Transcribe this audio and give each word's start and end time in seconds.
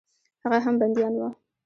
هغه 0.43 0.57
هم 0.65 0.75
بندیان 0.81 1.13
وه. 1.17 1.29